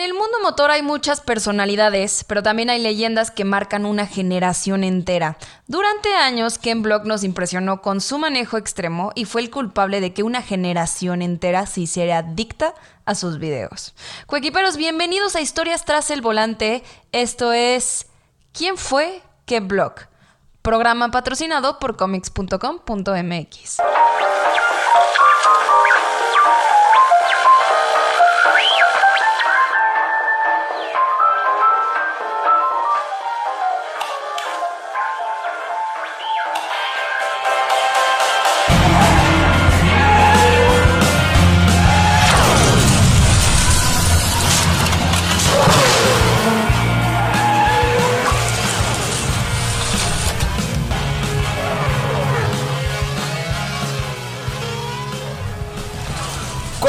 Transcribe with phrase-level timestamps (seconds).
[0.00, 4.82] En el mundo motor hay muchas personalidades, pero también hay leyendas que marcan una generación
[4.82, 5.36] entera.
[5.66, 10.14] Durante años, Ken Block nos impresionó con su manejo extremo y fue el culpable de
[10.14, 12.74] que una generación entera se hiciera adicta
[13.04, 13.94] a sus videos.
[14.26, 16.82] Cuequiperos, bienvenidos a Historias tras el volante.
[17.12, 18.06] Esto es
[18.54, 20.06] ¿Quién fue Ken Block?
[20.62, 23.76] Programa patrocinado por comics.com.mx.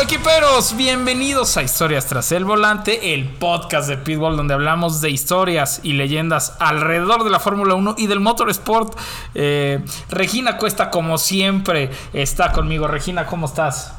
[0.02, 5.80] Coequiperos, bienvenidos a Historias tras el volante, el podcast de Pitbull donde hablamos de historias
[5.84, 8.98] y leyendas alrededor de la Fórmula 1 y del motorsport.
[9.36, 12.88] Eh, Regina Cuesta, como siempre, está conmigo.
[12.88, 13.94] Regina, ¿cómo estás?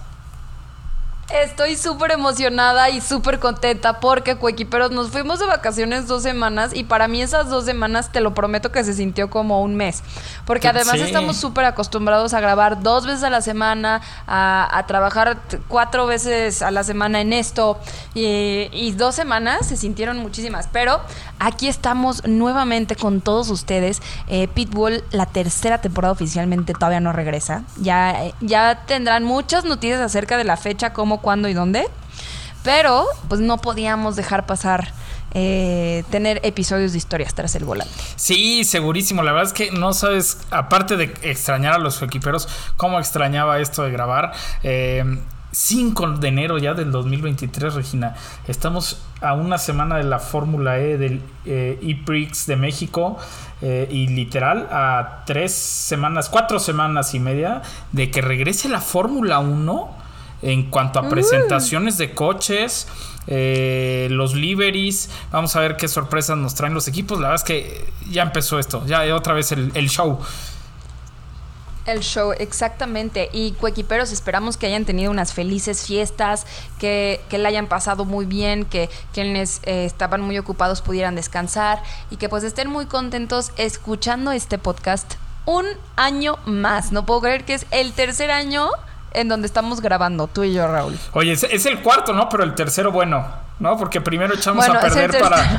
[1.32, 6.84] Estoy súper emocionada y súper contenta porque, Cuequiperos, nos fuimos de vacaciones dos semanas y
[6.84, 10.02] para mí esas dos semanas te lo prometo que se sintió como un mes.
[10.44, 16.06] Porque además estamos súper acostumbrados a grabar dos veces a la semana, a, trabajar cuatro
[16.06, 17.78] veces a la semana en esto
[18.14, 20.68] y, y dos semanas se sintieron muchísimas.
[20.70, 21.00] Pero
[21.38, 24.02] aquí estamos nuevamente con todos ustedes.
[24.26, 27.62] Eh, Pitbull, la tercera temporada oficialmente todavía no regresa.
[27.80, 31.86] Ya, ya tendrán muchas noticias acerca de la fecha, cómo cuándo y dónde.
[32.62, 34.92] Pero pues no podíamos dejar pasar
[35.34, 37.94] eh, tener episodios de historias tras el volante.
[38.16, 39.22] Sí, segurísimo.
[39.22, 43.82] La verdad es que no sabes, aparte de extrañar a los equiperos, cómo extrañaba esto
[43.82, 44.32] de grabar.
[44.62, 48.14] 5 eh, de enero ya del 2023, Regina.
[48.46, 53.16] Estamos a una semana de la Fórmula E del eh, E-Prix de México
[53.62, 60.01] y literal a tres semanas, cuatro semanas y media de que regrese la Fórmula 1
[60.42, 61.08] en cuanto a mm.
[61.08, 62.88] presentaciones de coches,
[63.26, 65.08] eh, los liveries.
[65.30, 67.20] Vamos a ver qué sorpresas nos traen los equipos.
[67.20, 70.18] La verdad es que ya empezó esto, ya otra vez el, show.
[71.86, 73.28] El show, exactamente.
[73.32, 76.46] Y coequiperos, esperamos que hayan tenido unas felices fiestas,
[76.78, 81.82] que, que la hayan pasado muy bien, que quienes eh, estaban muy ocupados pudieran descansar
[82.10, 85.14] y que pues estén muy contentos escuchando este podcast
[85.44, 85.66] un
[85.96, 86.92] año más.
[86.92, 88.68] No puedo creer que es el tercer año
[89.14, 90.98] en donde estamos grabando, tú y yo, Raúl.
[91.12, 92.28] Oye, es, el cuarto, ¿no?
[92.28, 93.26] Pero el tercero, bueno,
[93.58, 93.76] ¿no?
[93.76, 95.58] Porque primero echamos a perder para.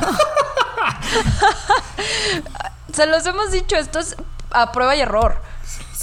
[2.92, 4.16] Se los hemos dicho, esto es
[4.50, 5.36] a prueba y error.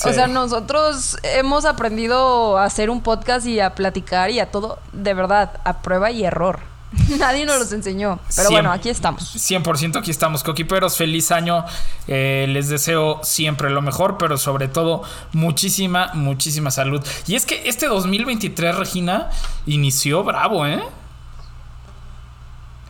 [0.03, 4.79] O sea, nosotros hemos aprendido a hacer un podcast y a platicar y a todo,
[4.93, 6.59] de verdad, a prueba y error.
[7.19, 8.19] Nadie nos los enseñó.
[8.35, 9.35] Pero bueno, aquí estamos.
[9.35, 10.97] 100% aquí estamos, Coquiperos.
[10.97, 11.65] Feliz año.
[12.07, 17.01] Eh, les deseo siempre lo mejor, pero sobre todo muchísima, muchísima salud.
[17.27, 19.29] Y es que este 2023, Regina,
[19.65, 20.81] inició bravo, ¿eh?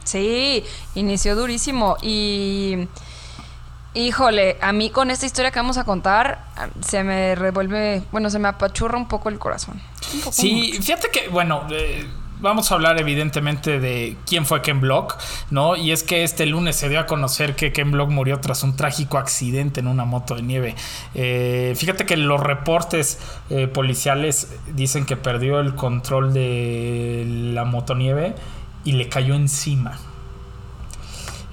[0.04, 0.64] Sí,
[0.96, 1.98] inició durísimo.
[2.02, 2.88] Y.
[3.94, 6.46] Híjole, a mí con esta historia que vamos a contar
[6.80, 9.82] se me revuelve, bueno, se me apachurra un poco el corazón.
[10.32, 12.08] sí, fíjate que, bueno, eh,
[12.42, 15.18] vamos a hablar evidentemente de quién fue Ken Block,
[15.50, 15.76] ¿no?
[15.76, 18.76] Y es que este lunes se dio a conocer que Ken Block murió tras un
[18.76, 20.76] trágico accidente en una moto de nieve.
[21.14, 23.20] Eh, fíjate que los reportes
[23.50, 28.36] eh, policiales dicen que perdió el control de la motonieve
[28.84, 29.98] y le cayó encima.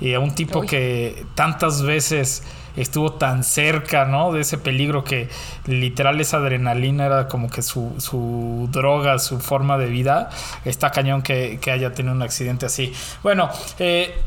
[0.00, 2.44] Y a un tipo que tantas veces
[2.82, 4.32] estuvo tan cerca, ¿no?
[4.32, 5.28] De ese peligro que
[5.66, 10.30] literal esa adrenalina era como que su, su droga, su forma de vida.
[10.64, 12.92] Está cañón que, haya tenido un accidente así.
[13.22, 14.22] Bueno, eh,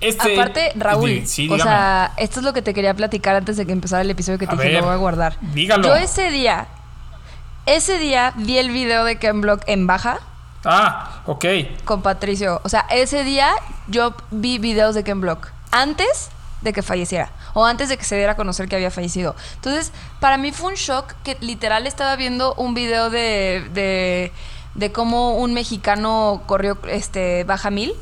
[0.00, 3.72] este, Aparte, Raúl, o sea, esto es lo que te quería platicar antes de que
[3.72, 5.36] empezara el episodio que te dije, lo voy a guardar.
[5.40, 5.88] Dígalo.
[5.88, 6.66] Yo ese día,
[7.66, 10.18] ese día vi el video de Ken Block en baja.
[10.64, 11.44] Ah, ok.
[11.84, 12.60] Con Patricio.
[12.64, 13.50] O sea, ese día
[13.88, 15.48] yo vi videos de Ken Block.
[15.70, 16.30] Antes
[16.62, 19.34] de que falleciera o antes de que se diera a conocer que había fallecido.
[19.56, 24.32] Entonces, para mí fue un shock que literal estaba viendo un video de, de,
[24.74, 27.94] de cómo un mexicano corrió este baja mil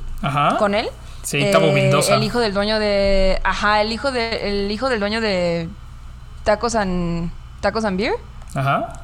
[0.59, 0.89] con él.
[1.23, 3.39] Sí, eh, El hijo del dueño de.
[3.45, 4.49] Ajá, el hijo de.
[4.49, 5.69] El hijo del dueño de
[6.45, 7.31] Tacos and.
[7.61, 8.15] Tacos and Beer.
[8.55, 9.03] Ajá.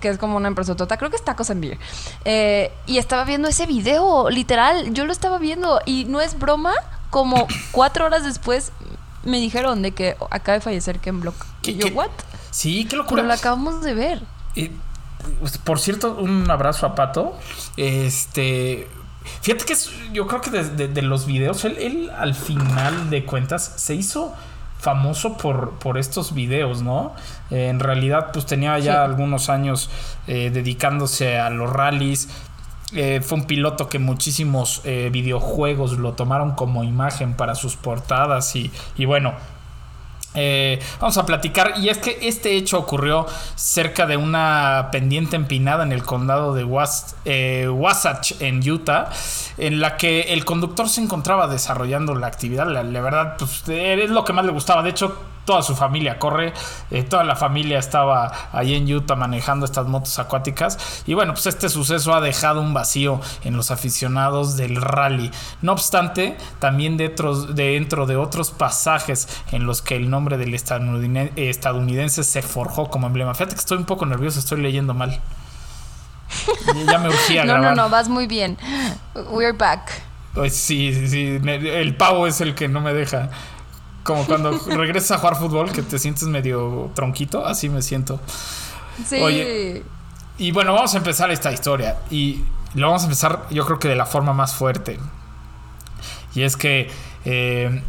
[0.00, 0.96] Que es como una empresa tota.
[0.96, 1.78] Creo que es Tacos and Beer.
[2.24, 4.94] Eh, y estaba viendo ese video, literal.
[4.94, 5.80] Yo lo estaba viendo.
[5.84, 6.72] Y no es broma.
[7.10, 8.72] Como cuatro horas después
[9.24, 11.34] me dijeron de que acaba de fallecer Ken Block.
[11.62, 12.10] ¿Qué, yo, ¿what?
[12.50, 13.22] Sí, qué locura.
[13.22, 14.22] Pero lo acabamos de ver.
[15.40, 17.36] Pues, por cierto, un abrazo a Pato.
[17.76, 18.88] Este.
[19.40, 19.74] Fíjate que
[20.12, 24.34] yo creo que de, los videos, él, al final de cuentas se hizo
[24.78, 27.14] famoso por, por estos videos, ¿no?
[27.50, 29.88] Eh, en realidad, pues tenía ya algunos años
[30.26, 32.28] eh, dedicándose a los rallies.
[32.92, 38.70] Eh, fue un piloto que muchísimos videojuegos lo tomaron como imagen para sus portadas y,
[39.04, 39.34] bueno,
[40.34, 41.74] eh, vamos a platicar.
[41.78, 46.66] Y es que este hecho ocurrió cerca de una pendiente empinada en el condado de
[47.24, 49.10] eh, Wasatch, en Utah,
[49.58, 52.66] en la que el conductor se encontraba desarrollando la actividad.
[52.66, 54.82] La, la verdad, pues es lo que más le gustaba.
[54.82, 56.52] De hecho, toda su familia corre,
[56.90, 61.46] eh, toda la familia estaba ahí en Utah manejando estas motos acuáticas y bueno, pues
[61.46, 65.30] este suceso ha dejado un vacío en los aficionados del rally.
[65.62, 72.24] No obstante, también dentro, dentro de otros pasajes en los que el nombre del estadounidense
[72.24, 73.34] se forjó como emblema.
[73.34, 75.20] Fíjate que estoy un poco nervioso, estoy leyendo mal.
[76.86, 77.44] Ya me urgía.
[77.46, 78.58] no, no, no, vas muy bien.
[79.14, 79.90] We're back.
[80.34, 81.40] Pues sí, sí, sí.
[81.44, 83.30] El pavo es el que no me deja.
[84.04, 88.20] Como cuando regresas a jugar fútbol, que te sientes medio tronquito, así me siento.
[89.04, 89.16] Sí.
[89.20, 89.82] Oye,
[90.38, 91.96] y bueno, vamos a empezar esta historia.
[92.10, 95.00] Y lo vamos a empezar, yo creo que de la forma más fuerte.
[96.34, 96.90] Y es que
[97.24, 97.82] eh,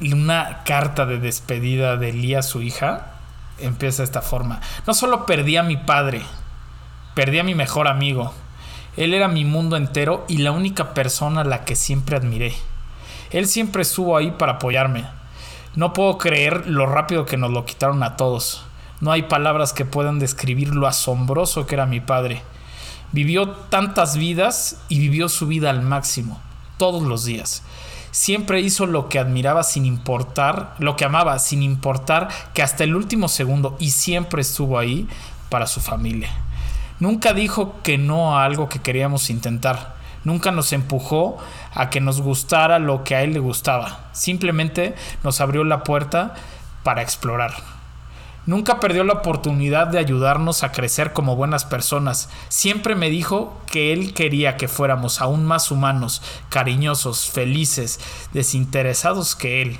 [0.00, 3.12] una carta de despedida de Lía, su hija,
[3.58, 4.60] empieza de esta forma.
[4.86, 6.22] No solo perdí a mi padre,
[7.14, 8.34] perdí a mi mejor amigo.
[8.96, 12.54] Él era mi mundo entero y la única persona a la que siempre admiré.
[13.30, 15.04] Él siempre estuvo ahí para apoyarme.
[15.76, 18.64] No puedo creer lo rápido que nos lo quitaron a todos.
[19.02, 22.40] No hay palabras que puedan describir lo asombroso que era mi padre.
[23.12, 26.40] Vivió tantas vidas y vivió su vida al máximo,
[26.78, 27.62] todos los días.
[28.10, 32.96] Siempre hizo lo que admiraba sin importar, lo que amaba sin importar que hasta el
[32.96, 35.06] último segundo y siempre estuvo ahí
[35.50, 36.30] para su familia.
[37.00, 39.95] Nunca dijo que no a algo que queríamos intentar.
[40.26, 41.38] Nunca nos empujó
[41.72, 44.10] a que nos gustara lo que a él le gustaba.
[44.10, 46.34] Simplemente nos abrió la puerta
[46.82, 47.52] para explorar.
[48.44, 52.28] Nunca perdió la oportunidad de ayudarnos a crecer como buenas personas.
[52.48, 58.00] Siempre me dijo que él quería que fuéramos aún más humanos, cariñosos, felices,
[58.32, 59.78] desinteresados que él.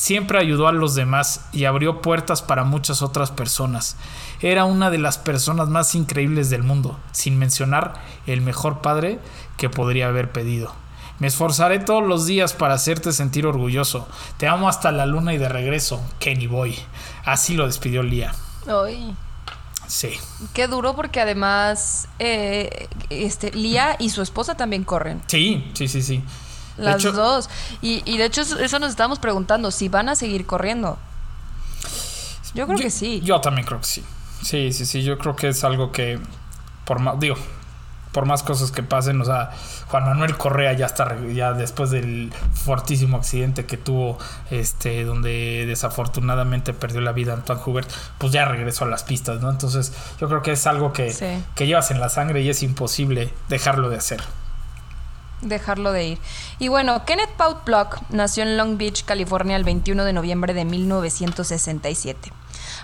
[0.00, 3.98] Siempre ayudó a los demás y abrió puertas para muchas otras personas.
[4.40, 9.18] Era una de las personas más increíbles del mundo, sin mencionar el mejor padre
[9.58, 10.72] que podría haber pedido.
[11.18, 14.08] Me esforzaré todos los días para hacerte sentir orgulloso.
[14.38, 16.78] Te amo hasta la luna y de regreso, Kenny Boy.
[17.26, 18.32] Así lo despidió Lía.
[18.66, 19.14] Ay.
[19.86, 20.12] Sí.
[20.54, 25.22] Qué duro porque además eh, este, Lía y su esposa también corren.
[25.26, 26.24] Sí, sí, sí, sí.
[26.76, 27.50] Las dos.
[27.82, 30.98] Y, y, de hecho eso nos estamos preguntando, si van a seguir corriendo.
[32.54, 33.20] Yo creo que sí.
[33.22, 34.04] Yo también creo que sí.
[34.42, 35.02] Sí, sí, sí.
[35.02, 36.18] Yo creo que es algo que,
[36.84, 37.36] por más, digo,
[38.12, 39.50] por más cosas que pasen, o sea,
[39.88, 44.18] Juan Manuel Correa ya está ya después del fortísimo accidente que tuvo
[44.50, 49.50] este donde desafortunadamente perdió la vida Antoine Hubert, pues ya regresó a las pistas, ¿no?
[49.50, 51.14] Entonces, yo creo que es algo que,
[51.54, 54.20] que llevas en la sangre y es imposible dejarlo de hacer
[55.42, 56.18] dejarlo de ir.
[56.58, 60.64] Y bueno, Kenneth Paut Block nació en Long Beach, California, el 21 de noviembre de
[60.64, 62.32] 1967.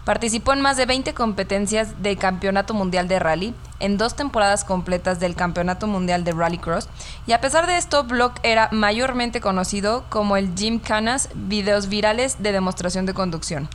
[0.04, 5.20] Participó en más de 20 competencias de Campeonato Mundial de Rally, en dos temporadas completas
[5.20, 6.88] del Campeonato Mundial de Rallycross,
[7.26, 12.42] y a pesar de esto, Block era mayormente conocido como el Jim Canas videos virales
[12.42, 13.68] de demostración de conducción.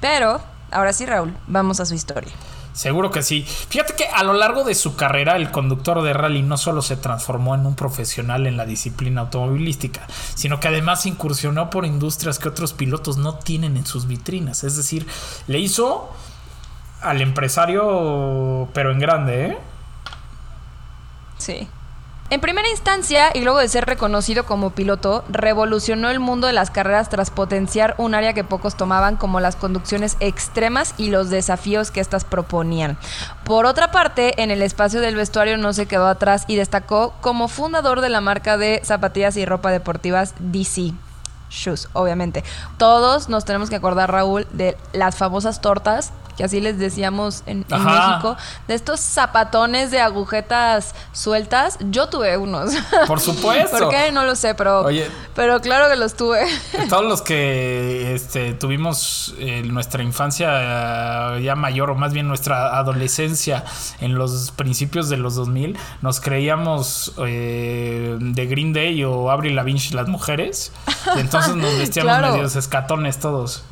[0.00, 0.40] Pero,
[0.70, 2.32] ahora sí, Raúl, vamos a su historia.
[2.78, 3.42] Seguro que sí.
[3.42, 6.96] Fíjate que a lo largo de su carrera el conductor de rally no solo se
[6.96, 10.06] transformó en un profesional en la disciplina automovilística,
[10.36, 14.62] sino que además incursionó por industrias que otros pilotos no tienen en sus vitrinas.
[14.62, 15.08] Es decir,
[15.48, 16.08] le hizo
[17.00, 19.58] al empresario, pero en grande, ¿eh?
[21.38, 21.66] Sí.
[22.30, 26.70] En primera instancia, y luego de ser reconocido como piloto, revolucionó el mundo de las
[26.70, 31.90] carreras tras potenciar un área que pocos tomaban como las conducciones extremas y los desafíos
[31.90, 32.98] que éstas proponían.
[33.44, 37.48] Por otra parte, en el espacio del vestuario no se quedó atrás y destacó como
[37.48, 40.92] fundador de la marca de zapatillas y ropa deportivas DC,
[41.50, 42.44] shoes, obviamente.
[42.76, 47.66] Todos nos tenemos que acordar, Raúl, de las famosas tortas que así les decíamos en,
[47.68, 48.36] México,
[48.68, 51.76] de estos zapatones de agujetas sueltas.
[51.90, 52.74] Yo tuve unos.
[53.08, 53.76] Por supuesto.
[53.76, 54.12] ¿Por qué?
[54.12, 54.86] No lo sé, pero,
[55.34, 56.46] pero claro que los tuve.
[56.88, 62.78] Todos los que este, tuvimos eh, nuestra infancia eh, ya mayor, o más bien nuestra
[62.78, 63.64] adolescencia
[64.00, 69.90] en los principios de los 2000, nos creíamos eh, de Green Day o Avril Lavigne
[69.92, 70.70] las mujeres.
[71.16, 73.64] Y entonces nos vestíamos medio escatones todos.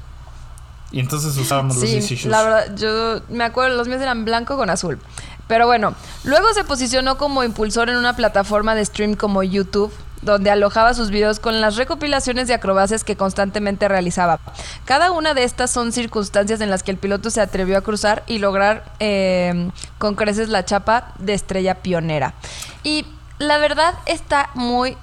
[0.92, 5.00] Y entonces usábamos los La verdad, yo me acuerdo, los míos eran blanco con azul.
[5.48, 5.94] Pero bueno,
[6.24, 9.92] luego se posicionó como impulsor en una plataforma de stream como YouTube,
[10.22, 14.40] donde alojaba sus videos con las recopilaciones de acrobacias que constantemente realizaba.
[14.84, 18.24] Cada una de estas son circunstancias en las que el piloto se atrevió a cruzar
[18.26, 22.34] y lograr eh, con creces la chapa de estrella pionera.
[22.82, 23.06] Y
[23.38, 24.96] la verdad está muy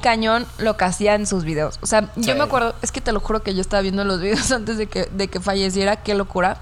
[0.00, 1.78] cañón lo que hacía en sus videos.
[1.82, 4.20] O sea, yo me acuerdo, es que te lo juro que yo estaba viendo los
[4.22, 6.58] videos antes de que, de que falleciera, qué locura.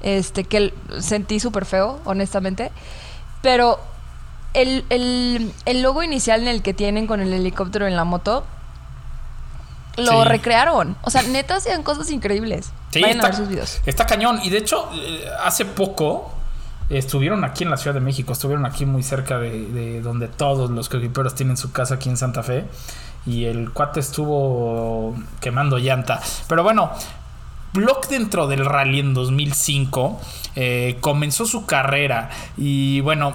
[0.00, 2.70] Este, que sentí súper feo, honestamente.
[3.42, 3.80] Pero
[4.54, 8.44] el, el, logo inicial en el que tienen con el helicóptero en la moto,
[9.96, 10.96] lo recrearon.
[11.02, 12.72] O sea, neta hacían cosas increíbles.
[12.90, 13.80] Sí, Vayan está, a ver sus videos.
[13.84, 14.40] Está cañón.
[14.42, 16.32] Y de hecho, eh, hace poco
[16.90, 18.32] estuvieron aquí en la Ciudad de México.
[18.32, 22.42] Estuvieron aquí muy cerca de, donde todos los coquiperos tienen su casa aquí en Santa
[22.42, 22.66] Fe.
[23.26, 26.20] Y el cuate estuvo quemando llanta.
[26.48, 26.90] Pero bueno,
[27.74, 30.20] Block dentro del rally en 2005
[30.56, 33.34] eh, comenzó su carrera y bueno,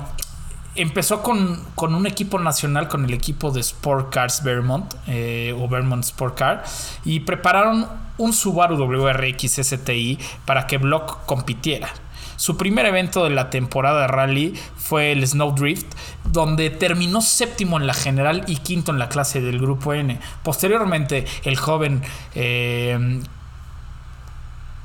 [0.76, 6.04] empezó con, un equipo nacional, con el equipo de Sport Cars Vermont eh, o Vermont
[6.04, 6.64] Sport Car
[7.06, 11.90] y prepararon un Subaru WRX STI para que Block compitiera.
[12.36, 15.88] Su primer evento de la temporada de rally fue el Snowdrift,
[16.26, 20.20] donde terminó séptimo en la general y quinto en la clase del grupo N.
[20.44, 22.02] Posteriormente, el joven
[22.36, 23.22] eh,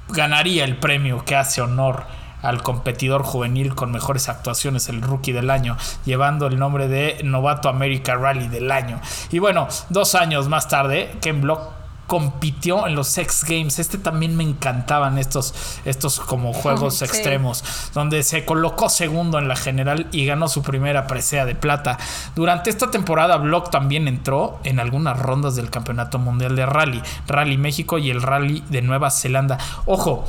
[0.08, 2.04] ganaría el premio que hace honor
[2.42, 7.68] al competidor juvenil con mejores actuaciones, el rookie del año, llevando el nombre de Novato
[7.68, 9.00] America Rally del año.
[9.30, 11.77] Y bueno, dos años más tarde, Ken Block
[12.08, 13.78] compitió en los X Games.
[13.78, 17.62] Este también me encantaban estos, estos como juegos extremos,
[17.94, 21.98] donde se colocó segundo en la general y ganó su primera presea de plata.
[22.34, 27.58] Durante esta temporada, Block también entró en algunas rondas del Campeonato Mundial de Rally, Rally
[27.58, 29.58] México y el Rally de Nueva Zelanda.
[29.84, 30.24] Ojo,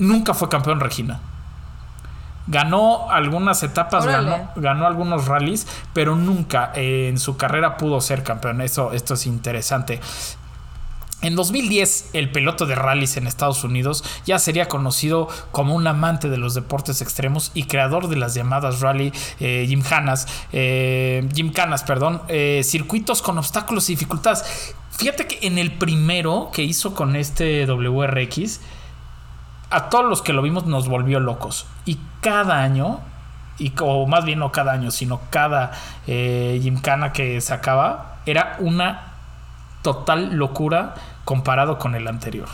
[0.00, 1.20] nunca fue campeón Regina.
[2.48, 8.62] Ganó algunas etapas, ganó, ganó, algunos rallies, pero nunca en su carrera pudo ser campeón.
[8.62, 10.00] Eso, esto es interesante.
[11.20, 16.28] En 2010, el piloto de rallies en Estados Unidos ya sería conocido como un amante
[16.28, 21.28] de los deportes extremos y creador de las llamadas rally eh, gymkhanas, eh,
[21.86, 24.74] perdón, eh, circuitos con obstáculos y dificultades.
[24.92, 28.60] Fíjate que en el primero que hizo con este WRX,
[29.70, 31.66] a todos los que lo vimos nos volvió locos.
[31.84, 33.00] Y cada año,
[33.58, 35.72] y, o más bien no cada año, sino cada
[36.06, 39.14] eh, gymkhana que sacaba, era una
[39.82, 40.94] total locura
[41.28, 42.48] comparado con el anterior.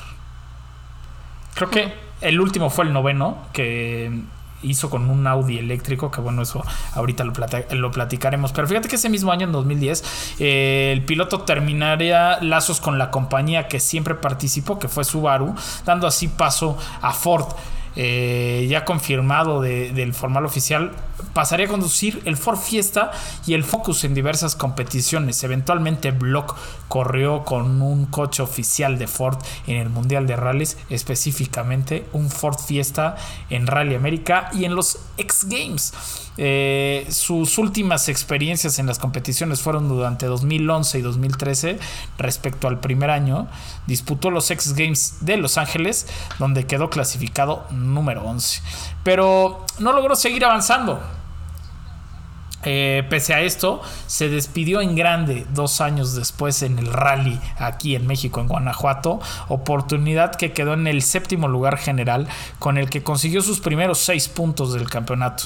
[1.55, 4.11] Creo que el último fue el noveno, que
[4.63, 6.61] hizo con un Audi eléctrico, que bueno, eso
[6.95, 8.51] ahorita lo, platicaremos.
[8.51, 13.13] Pero fíjate que ese mismo año, en 2010, eh, el piloto terminaría lazos con la
[13.13, 15.55] compañía que siempre participó, que fue Subaru,
[15.85, 17.47] dando así paso a Ford.
[17.95, 20.91] Eh, ya confirmado del formal oficial,
[21.33, 23.11] pasaría a conducir el Ford Fiesta
[23.47, 25.43] y el Focus en diversas competiciones.
[25.43, 26.57] Eventualmente Block
[26.89, 32.59] corrió con un coche oficial de Ford en el Mundial de Rallys, específicamente un Ford
[32.59, 33.17] Fiesta
[33.51, 35.93] en Rally América y en los X Games.
[36.37, 41.79] Eh, sus últimas experiencias en las competiciones fueron durante 2011 y 2013
[42.19, 43.47] respecto al primer año.
[43.87, 46.07] Disputó los X Games de Los Ángeles,
[46.39, 48.63] donde quedó clasificado número 11.
[49.05, 51.01] Pero no logró seguir avanzando.
[52.65, 57.95] Eh, pese a esto, se despidió en grande dos años después en el rally aquí
[57.95, 62.27] en México, en Guanajuato, oportunidad que quedó en el séptimo lugar general
[62.59, 65.45] con el que consiguió sus primeros seis puntos del campeonato.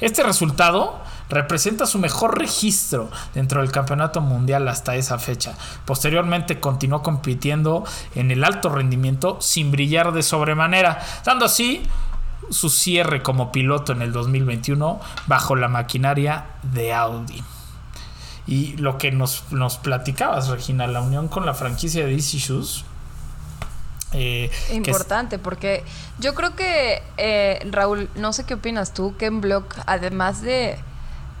[0.00, 5.54] Este resultado representa su mejor registro dentro del campeonato mundial hasta esa fecha.
[5.84, 7.84] Posteriormente continuó compitiendo
[8.14, 11.82] en el alto rendimiento sin brillar de sobremanera, dando así
[12.50, 17.42] su cierre como piloto en el 2021 bajo la maquinaria de Audi.
[18.46, 19.42] Y lo que nos,
[19.82, 22.84] platicabas, Regina, la unión con la franquicia de DC Shoes.
[24.12, 25.84] Eh, Importante, porque
[26.18, 30.78] yo creo que, eh, Raúl, no sé qué opinas tú, Ken Block, además de,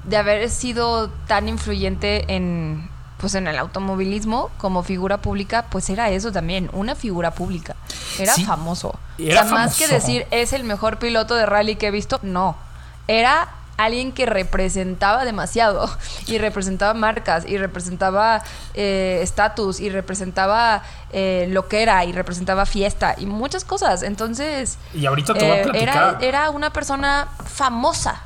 [0.04, 6.10] de haber sido tan influyente en, pues en el automovilismo como figura pública, pues era
[6.10, 7.76] eso también, una figura pública.
[8.18, 8.98] Era famoso.
[9.18, 12.20] Era o sea, más que decir es el mejor piloto de rally que he visto,
[12.22, 12.56] no.
[13.08, 13.48] Era
[13.78, 15.88] alguien que representaba demasiado
[16.26, 18.42] y representaba marcas y representaba
[18.74, 20.82] eh, estatus y representaba
[21.12, 24.02] eh, lo que era y representaba fiesta y muchas cosas.
[24.02, 26.16] Entonces, y ahorita te voy a eh, platicar.
[26.18, 28.22] Era, era una persona famosa.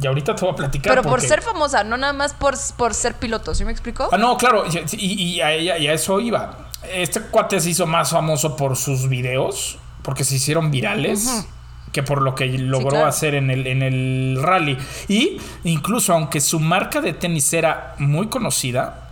[0.00, 0.94] Y ahorita te voy a platicar.
[0.94, 4.08] Pero por ser famosa, no nada más por, por ser piloto, ¿sí me explico?
[4.12, 5.52] Ah, no, claro, y, a,
[5.92, 6.70] eso iba.
[6.92, 11.46] Este cuate se hizo más famoso por sus videos, porque se hicieron virales.
[11.92, 14.76] que por lo que logró hacer en el, en el rally.
[15.08, 19.07] Y incluso aunque su marca de tenis era muy conocida,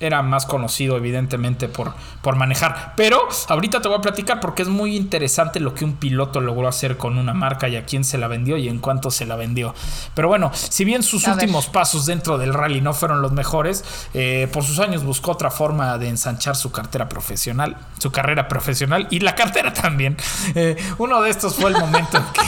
[0.00, 2.94] era más conocido evidentemente por, por manejar.
[2.96, 6.68] Pero ahorita te voy a platicar porque es muy interesante lo que un piloto logró
[6.68, 9.36] hacer con una marca y a quién se la vendió y en cuánto se la
[9.36, 9.74] vendió.
[10.14, 13.84] Pero bueno, si bien sus últimos pasos dentro del rally no fueron los mejores,
[14.14, 19.06] eh, por sus años buscó otra forma de ensanchar su cartera profesional, su carrera profesional
[19.10, 20.16] y la cartera también.
[20.54, 22.40] Eh, uno de estos fue el momento en que...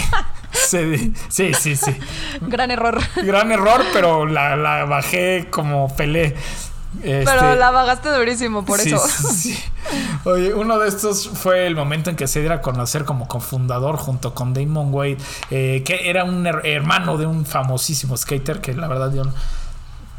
[1.28, 1.96] sí, sí, sí.
[2.42, 2.98] Gran error.
[3.22, 6.36] Gran error, pero la, la bajé como pelé.
[7.02, 9.02] Pero este, la vagaste durísimo, por eso.
[10.24, 13.96] Oye, uno de estos fue el momento en que se diera a conocer como cofundador
[13.96, 15.18] junto con Damon Wade,
[15.50, 19.24] eh, que era un hermano de un famosísimo skater que la verdad yo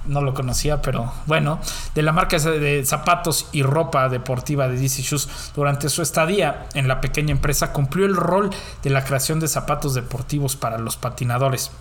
[0.07, 1.59] no lo conocía, pero bueno,
[1.93, 5.51] de la marca de zapatos y ropa deportiva de DC Shoes.
[5.55, 8.50] Durante su estadía en la pequeña empresa cumplió el rol
[8.83, 11.71] de la creación de zapatos deportivos para los patinadores.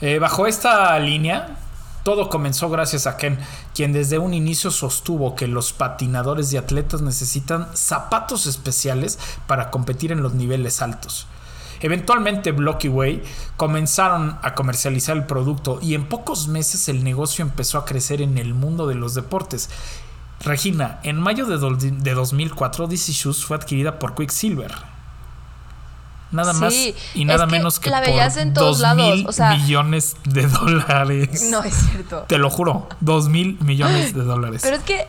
[0.00, 1.56] Eh, bajo esta línea,
[2.02, 3.38] todo comenzó gracias a Ken,
[3.74, 10.12] quien desde un inicio sostuvo que los patinadores y atletas necesitan zapatos especiales para competir
[10.12, 11.26] en los niveles altos.
[11.80, 13.22] Eventualmente Blocky Way
[13.56, 18.38] comenzaron a comercializar el producto y en pocos meses el negocio empezó a crecer en
[18.38, 19.68] el mundo de los deportes.
[20.40, 24.72] Regina, en mayo de, 2004 DC Shoes fue adquirida por Quicksilver,
[26.32, 26.74] nada más
[27.14, 31.42] y nada menos que la veías en todos lados, o sea, millones de dólares.
[31.52, 32.24] No es cierto.
[32.28, 34.62] Te lo juro, dos mil millones de dólares.
[34.62, 35.06] Pero es que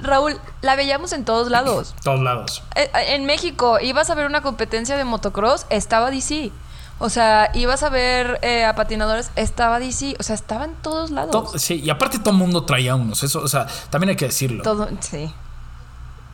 [0.00, 1.94] Raúl, la veíamos en todos lados.
[2.04, 2.62] todos lados.
[2.74, 6.52] Eh, eh, en México, ibas a ver una competencia de motocross, estaba DC.
[7.00, 10.16] O sea, ibas a ver eh, a patinadores, estaba DC.
[10.18, 11.52] O sea, estaba en todos lados.
[11.60, 13.22] sí, y aparte todo el mundo traía unos.
[13.22, 14.62] Eso, o sea, también hay que decirlo.
[14.62, 15.32] Todo, sí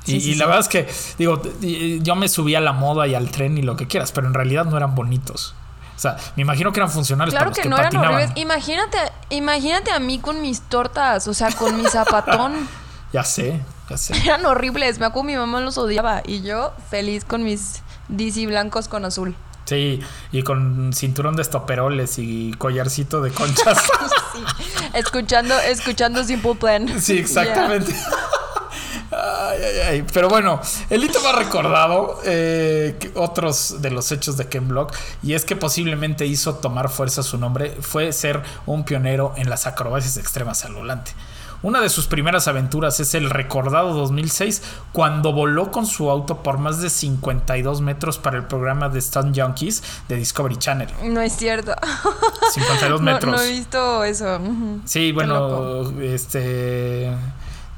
[0.07, 3.57] y, la verdad es que, digo, yo me subí a la moda y al tren
[3.59, 5.55] y lo que quieras, pero en realidad no eran bonitos.
[5.97, 8.33] O sea, me imagino que eran funcionales claro para que, no eran horribles.
[8.35, 8.99] Imagínate,
[9.31, 12.69] imagínate a mí con mis tortas, o sea, con mi zapatón.
[13.13, 14.17] ya sé, ya sé.
[14.25, 14.99] Eran horribles.
[14.99, 19.37] Me acuerdo mi mamá los odiaba y yo feliz con mis DC blancos con azul.
[19.67, 20.01] Sí,
[20.31, 23.79] y con cinturón de estoperoles y collarcito de conchas.
[24.33, 24.45] sí.
[24.93, 27.01] Escuchando, escuchando Simple Plan.
[27.01, 27.95] Sí, exactamente.
[30.13, 35.35] Pero bueno, el hito más recordado, eh, otros de los hechos de Ken Block, y
[35.35, 40.17] es que posiblemente hizo tomar fuerza su nombre, fue ser un pionero en las acrobacias
[40.17, 41.13] extremas al volante.
[41.65, 44.61] Una de sus primeras aventuras es el recordado 2006,
[44.93, 49.35] cuando voló con su auto por más de 52 metros para el programa de Stunt
[49.35, 50.91] Junkies de Discovery Channel.
[51.05, 51.75] No es cierto.
[52.53, 53.35] 52 metros.
[53.35, 54.39] No, he visto eso.
[54.85, 57.11] Sí, bueno, este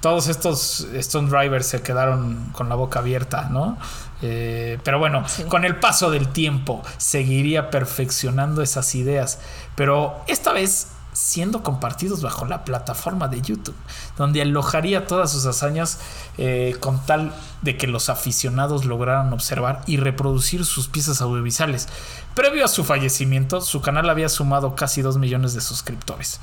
[0.01, 3.79] todos estos Stone Drivers se quedaron con la boca abierta, ¿no?
[4.23, 9.41] Eh, pero bueno, con el paso del tiempo seguiría perfeccionando esas ideas,
[9.75, 13.75] pero esta vez siendo compartidos bajo la plataforma de YouTube,
[14.19, 15.99] donde alojaría todas sus hazañas
[16.37, 21.89] eh, con tal de que los aficionados lograran observar y reproducir sus piezas audiovisuales.
[22.35, 26.39] Previo a su fallecimiento, su canal había sumado casi 2 millones de suscriptores.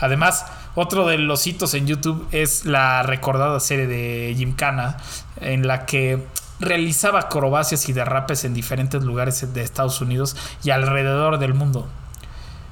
[0.00, 4.96] Además, otro de los hitos en YouTube es la recordada serie de Gymkhana,
[5.40, 6.26] en la que
[6.58, 11.86] realizaba acrobacias y derrapes en diferentes lugares de Estados Unidos y alrededor del mundo.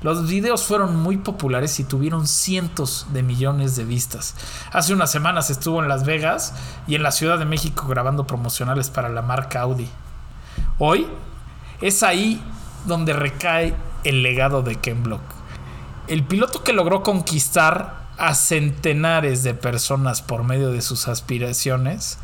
[0.05, 4.35] Los videos fueron muy populares y tuvieron cientos de millones de vistas.
[4.71, 6.53] Hace unas semanas estuvo en Las Vegas
[6.87, 9.89] y en la Ciudad de México grabando promocionales para la marca Audi.
[10.79, 11.07] Hoy
[11.81, 12.39] es ahí
[12.85, 15.23] donde recae el legado de Ken Block.
[16.07, 22.19] El piloto que logró conquistar a centenares de personas por medio de sus aspiraciones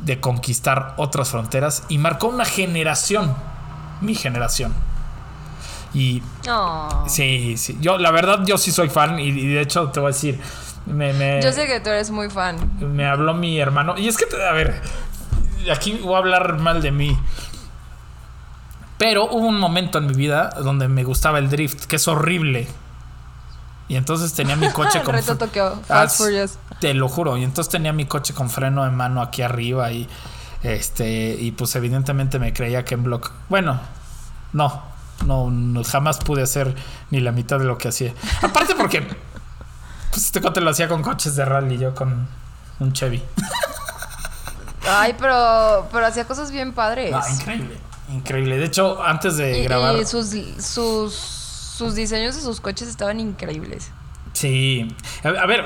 [0.00, 3.34] de conquistar otras fronteras y marcó una generación,
[4.00, 4.72] mi generación
[5.94, 6.22] y
[7.06, 7.78] sí, sí.
[7.80, 9.18] Yo, la verdad, yo sí soy fan.
[9.18, 10.38] Y, de hecho, te voy a decir.
[10.86, 12.56] Me, yo sé que tú eres muy fan.
[12.80, 13.96] Me habló mi hermano.
[13.98, 14.80] Y es que, a ver,
[15.72, 17.18] aquí voy a hablar mal de mí.
[18.98, 22.68] Pero hubo un momento en mi vida donde me gustaba el drift, que es horrible.
[23.88, 25.14] Y entonces tenía mi coche con
[25.88, 26.06] ah,
[26.80, 27.36] Te lo juro.
[27.36, 30.08] Y entonces tenía mi coche con freno de mano aquí arriba y
[30.62, 33.32] este y pues evidentemente me creía que en block.
[33.48, 33.78] Bueno,
[34.52, 34.82] no,
[35.24, 36.74] no, jamás pude hacer
[37.10, 38.12] ni la mitad de lo que hacía.
[38.42, 39.02] Aparte porque
[40.10, 42.28] pues este cote lo hacía con coches de rally, yo con
[42.78, 43.22] un Chevy.
[44.88, 47.14] Ay, pero, pero hacía cosas bien padres.
[47.40, 47.76] increíble,
[48.10, 48.58] increíble.
[48.58, 49.96] De hecho, antes de grabar.
[49.96, 53.90] Y sus, sus, sus diseños de sus coches estaban increíbles.
[54.32, 54.94] Sí.
[55.24, 55.64] A, ver,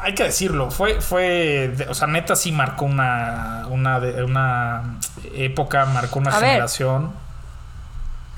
[0.00, 0.70] hay que decirlo.
[0.70, 4.98] Fue, fue, o sea, neta sí marcó una, una, una
[5.34, 7.21] época, marcó una generación.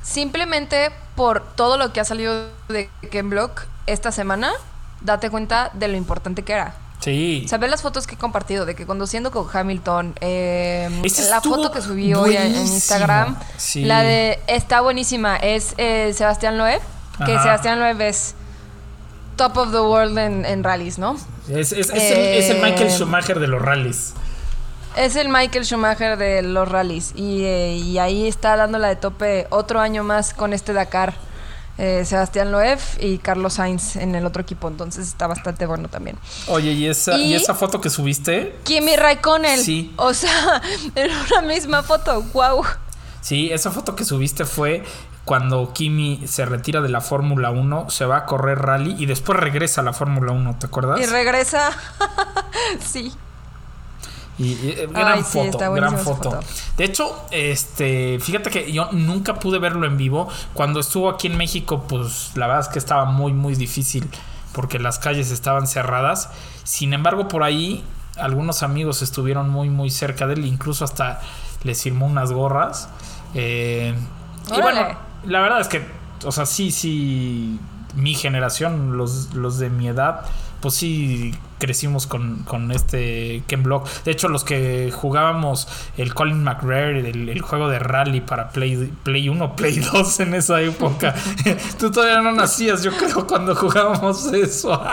[0.05, 4.53] Simplemente por todo lo que ha salido de Ken Block esta semana,
[5.01, 6.75] date cuenta de lo importante que era.
[7.01, 7.45] Sí.
[7.49, 10.15] ¿Sabes las fotos que he compartido de que conduciendo con Hamilton?
[10.21, 10.89] eh,
[11.29, 12.55] la foto que subí hoy en-.
[12.57, 13.37] Instagram.
[13.59, 13.85] Sí.
[13.85, 15.37] La de está buenísima.
[15.37, 16.81] Es eh, Sebastián Loeb.
[17.27, 17.43] Que Ajá.
[17.43, 18.35] Sebastián Loeb es
[19.37, 21.17] top of the world en, en rallies, ¿no?
[21.49, 24.15] Es, es- es el, es el Eh, Michael Schumacher de los rallies.
[24.97, 27.13] Es el Michael Schumacher de los rallies.
[27.17, 31.15] Y, eh, y ahí está dándola de tope otro año más con este Dakar.
[31.77, 34.69] eh, Sebastián Loeb y Carlos Sainz en el otro equipo.
[34.69, 36.17] Entonces está bastante bueno también.
[36.47, 38.55] Oye, ¿y esa, y Y- esa foto que subiste?
[38.63, 39.59] Kimi Raikkonen.
[39.59, 39.93] Sí.
[39.97, 40.63] O sea,
[40.95, 42.23] en una misma foto.
[42.33, 42.63] ¡Wow!
[43.21, 44.85] Sí, esa foto que subiste fue
[45.25, 49.41] cuando Kimi se retira de la Fórmula 1, se va a correr rally y después
[49.41, 51.01] regresa a la Fórmula 1, ¿te acuerdas?
[51.01, 51.73] Y regresa.
[52.79, 53.13] sí.
[54.39, 56.41] Y, y, eh, gran Ay, sí, foto, gran foto.
[56.77, 60.29] De hecho, este, fíjate que yo nunca pude verlo en vivo.
[60.55, 64.09] Cuando estuvo aquí en México, pues la verdad es que estaba muy, muy difícil
[64.53, 66.31] porque las calles estaban cerradas.
[66.65, 67.85] Sin embargo, por ahí
[68.17, 71.21] algunos amigos estuvieron muy, muy cerca de él, incluso hasta
[71.63, 72.89] les firmó unas gorras.
[73.35, 73.95] Eh,
[74.57, 75.85] y bueno, la verdad es que,
[76.25, 77.59] o sea, sí, sí,
[77.95, 80.23] mi generación, los, los de mi edad,
[80.61, 81.35] pues sí
[81.65, 83.89] crecimos con, con este Ken Block.
[84.05, 88.93] De hecho, los que jugábamos el Colin McRae, el, el juego de rally para Play,
[89.03, 91.15] Play 1, Play 2 en esa época.
[91.79, 94.79] Tú todavía no nacías, yo creo, cuando jugábamos eso.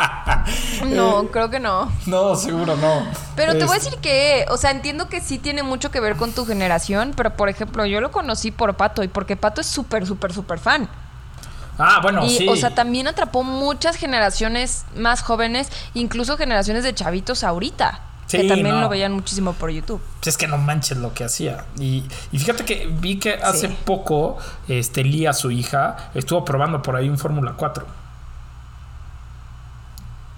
[0.88, 1.92] No, Eh, creo que no.
[2.06, 3.06] no, seguro no.
[3.36, 6.16] Pero te voy a decir que, o sea, entiendo que sí tiene mucho que ver
[6.16, 9.68] con tu generación, pero por ejemplo, yo lo conocí por Pato y porque Pato es
[9.68, 10.90] súper, súper, súper fan.
[11.84, 12.48] Ah, bueno, y, sí.
[12.48, 18.48] o sea, también atrapó muchas generaciones más jóvenes, incluso generaciones de chavitos ahorita, que Sí,
[18.48, 18.82] también no.
[18.82, 20.02] lo veían muchísimo por YouTube.
[20.24, 21.66] Es que no manches lo que hacía.
[21.80, 23.78] Y, y fíjate que vi que hace Sí.
[23.84, 27.86] poco este, Lía, su hija, estuvo probando por ahí un Fórmula 4.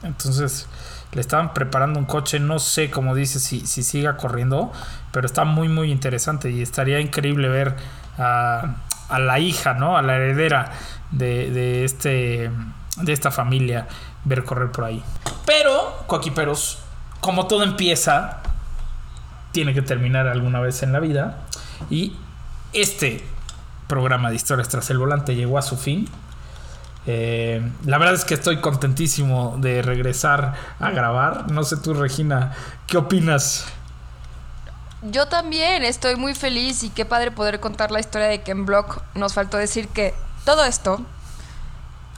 [0.03, 0.67] Entonces
[1.13, 4.71] le estaban preparando un coche, no sé cómo dice si, si siga corriendo,
[5.11, 7.75] pero está muy muy interesante y estaría increíble ver
[8.17, 8.75] a,
[9.13, 9.97] a la hija, ¿no?
[9.97, 10.71] A la heredera
[11.11, 12.51] de, de este
[12.97, 13.87] de esta familia
[14.23, 15.03] ver correr por ahí.
[15.45, 16.79] Pero, coquiperos,
[17.19, 18.41] como todo empieza,
[19.51, 21.39] tiene que terminar alguna vez en la vida.
[21.89, 22.15] Y
[22.73, 23.23] este
[23.87, 26.07] programa de historias tras el volante llegó a su fin.
[27.05, 31.51] Eh, la verdad es que estoy contentísimo de regresar a grabar.
[31.51, 32.53] No sé tú, Regina,
[32.87, 33.65] ¿qué opinas?
[35.11, 39.01] Yo también estoy muy feliz y qué padre poder contar la historia de Ken Block.
[39.15, 40.13] Nos faltó decir que
[40.45, 41.01] todo esto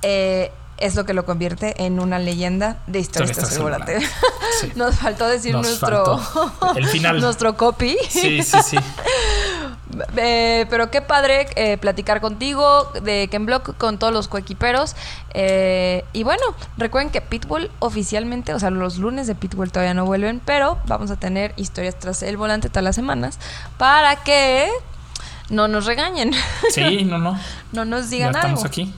[0.04, 3.38] eh, es lo que lo convierte en una leyenda de historias.
[4.62, 4.72] Sí.
[4.76, 6.78] Nos faltó decir Nos nuestro faltó.
[6.78, 7.20] El final.
[7.22, 7.98] nuestro copy.
[8.08, 8.78] Sí, sí, sí.
[10.18, 14.96] Eh, pero qué padre eh, platicar contigo de Ken Block con todos los coequiperos.
[15.34, 16.44] Eh, y bueno,
[16.78, 21.12] recuerden que Pitbull oficialmente, o sea, los lunes de Pitbull todavía no vuelven, pero vamos
[21.12, 23.40] a tener historias tras el volante todas las semanas
[23.78, 24.70] para que
[25.50, 26.32] no nos regañen.
[26.72, 27.40] Sí, no, no.
[27.72, 28.68] no nos Ya digan estamos algo.
[28.68, 28.94] aquí.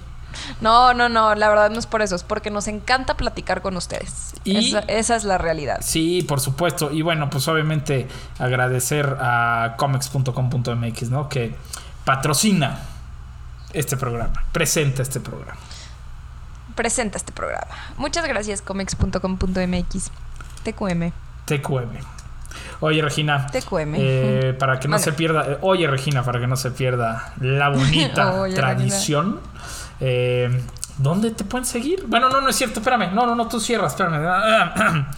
[0.61, 3.77] No, no, no, la verdad no es por eso, es porque nos encanta platicar con
[3.77, 4.33] ustedes.
[4.43, 5.79] Y- esa, esa es la realidad.
[5.81, 6.91] Sí, por supuesto.
[6.91, 8.07] Y bueno, pues obviamente
[8.39, 11.29] agradecer a comics.com.mx, ¿no?
[11.29, 11.55] Que
[12.05, 12.79] patrocina
[13.73, 15.57] este programa, presenta este programa.
[16.75, 17.67] Presenta este programa.
[17.97, 20.11] Muchas gracias, comics.com.mx.
[20.63, 21.11] TQM.
[21.45, 21.97] TQM.
[22.81, 23.47] Oye, Regina.
[23.47, 23.95] TQM.
[23.97, 25.45] eh, para que no se pierda.
[25.45, 29.39] eh, oye, Regina, para que no se pierda la bonita Oye, tradición.
[29.99, 30.61] Eh,
[30.97, 32.05] ¿Dónde te pueden seguir?
[32.07, 33.13] Bueno, no, no es cierto, espérame.
[33.13, 35.05] No, no, no, tú cierras, espérame.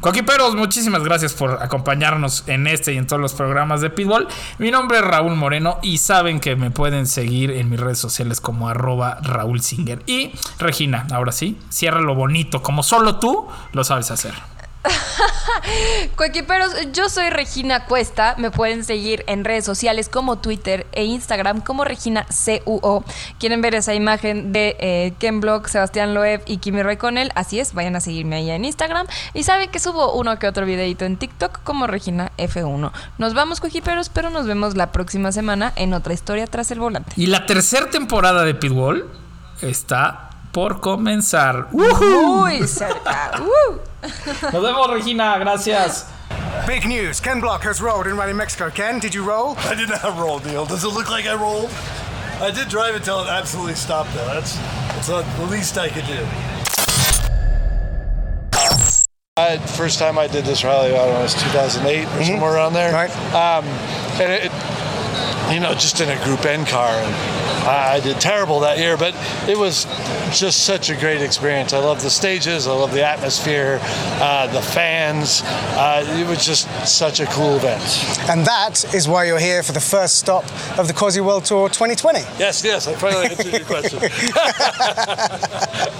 [0.00, 4.26] Coquiperos, muchísimas gracias por acompañarnos en este y en todos los programas de Pitbull.
[4.58, 8.40] Mi nombre es Raúl Moreno y saben que me pueden seguir en mis redes sociales
[8.40, 10.02] como arroba Raúl Singer.
[10.06, 14.32] Y Regina, ahora sí, cierra lo bonito, como solo tú lo sabes hacer.
[16.16, 18.34] Coequiperos, yo soy Regina Cuesta.
[18.38, 23.04] Me pueden seguir en redes sociales como Twitter e Instagram como Regina CUO.
[23.38, 27.30] ¿Quieren ver esa imagen de eh, Ken Block, Sebastián Loeb y Kimi Raikkonen?
[27.34, 29.06] Así es, vayan a seguirme ahí en Instagram.
[29.34, 32.92] Y saben que subo uno que otro videito en TikTok como Regina F1.
[33.18, 37.12] Nos vamos, Coequiperos, pero nos vemos la próxima semana en otra historia tras el volante.
[37.16, 39.10] Y la tercera temporada de Pitbull
[39.60, 41.68] está por comenzar.
[41.72, 43.32] Muy cerca.
[43.40, 43.78] ¡Uh!
[44.52, 45.38] Nos vemos, Regina.
[45.38, 46.06] Gracias.
[46.66, 47.20] Big news.
[47.20, 48.70] Ken Block has rolled in Rally Mexico.
[48.70, 49.56] Ken, did you roll?
[49.58, 50.66] I did not roll, Neil.
[50.66, 51.70] Does it look like I rolled?
[52.40, 54.26] I did drive until it absolutely stopped, though.
[54.26, 56.26] That's, that's the least I could do.
[59.36, 62.54] I, first time I did this rally, I don't know, it was 2008 or somewhere
[62.54, 62.92] around there.
[62.92, 63.10] Right.
[63.34, 63.64] Um,
[64.20, 64.52] and it,
[65.52, 66.90] you know, just in a Group N car.
[66.90, 69.14] And I did terrible that year, but
[69.48, 69.84] it was
[70.32, 71.72] just such a great experience.
[71.72, 75.42] I love the stages, I love the atmosphere, uh, the fans.
[75.44, 77.82] Uh, it was just such a cool event.
[78.28, 80.44] And that is why you're here for the first stop
[80.78, 82.20] of the Causey World Tour 2020.
[82.38, 84.00] Yes, yes, I finally answered your question.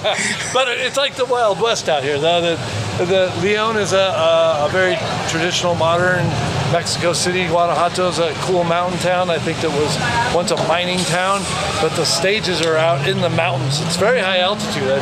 [0.52, 2.40] but it's like the Wild West out here, though.
[2.40, 4.96] The, the Leon is a, a, a very
[5.28, 6.24] traditional, modern
[6.72, 7.46] Mexico City.
[7.46, 9.28] Guanajuato is a cool mountain town.
[9.28, 11.40] I think that was once a mining town,
[11.80, 13.80] but the stages are out in the mountains.
[13.80, 14.88] It's very high altitude.
[14.88, 14.98] I,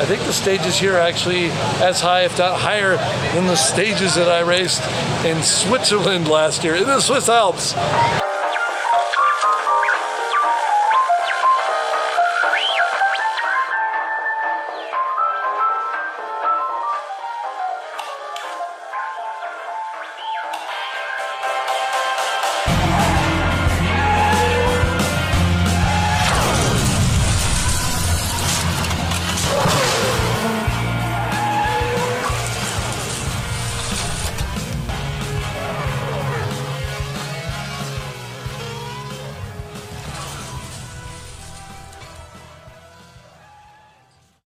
[0.00, 1.46] I think the stages here are actually
[1.82, 2.96] as high, if not higher,
[3.34, 4.82] than the stages that I raced
[5.24, 7.74] in Switzerland last year, in the Swiss Alps.